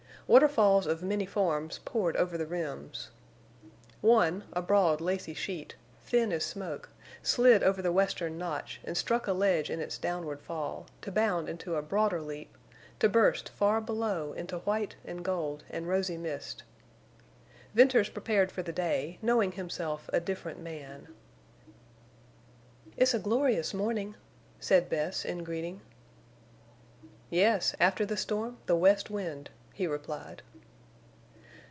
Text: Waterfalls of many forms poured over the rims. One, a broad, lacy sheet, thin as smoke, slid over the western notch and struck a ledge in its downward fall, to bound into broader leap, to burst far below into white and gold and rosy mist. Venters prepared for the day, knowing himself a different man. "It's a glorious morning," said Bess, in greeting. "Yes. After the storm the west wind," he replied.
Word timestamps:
Waterfalls 0.27 0.87
of 0.87 1.03
many 1.03 1.25
forms 1.25 1.81
poured 1.83 2.15
over 2.15 2.37
the 2.37 2.45
rims. 2.45 3.09
One, 3.99 4.45
a 4.53 4.61
broad, 4.61 5.01
lacy 5.01 5.33
sheet, 5.33 5.75
thin 6.05 6.31
as 6.31 6.45
smoke, 6.45 6.87
slid 7.21 7.63
over 7.63 7.81
the 7.81 7.91
western 7.91 8.37
notch 8.37 8.79
and 8.85 8.95
struck 8.95 9.27
a 9.27 9.33
ledge 9.33 9.69
in 9.69 9.81
its 9.81 9.97
downward 9.97 10.39
fall, 10.39 10.85
to 11.01 11.11
bound 11.11 11.49
into 11.49 11.81
broader 11.81 12.21
leap, 12.21 12.57
to 12.99 13.09
burst 13.09 13.49
far 13.49 13.81
below 13.81 14.31
into 14.31 14.59
white 14.59 14.95
and 15.03 15.25
gold 15.25 15.65
and 15.69 15.89
rosy 15.89 16.15
mist. 16.17 16.63
Venters 17.75 18.07
prepared 18.07 18.53
for 18.53 18.63
the 18.63 18.71
day, 18.71 19.19
knowing 19.21 19.51
himself 19.51 20.09
a 20.13 20.21
different 20.21 20.61
man. 20.61 21.09
"It's 22.95 23.13
a 23.13 23.19
glorious 23.19 23.73
morning," 23.73 24.15
said 24.61 24.87
Bess, 24.87 25.25
in 25.25 25.43
greeting. 25.43 25.81
"Yes. 27.29 27.75
After 27.81 28.05
the 28.05 28.15
storm 28.15 28.59
the 28.65 28.77
west 28.77 29.09
wind," 29.09 29.49
he 29.73 29.87
replied. 29.87 30.43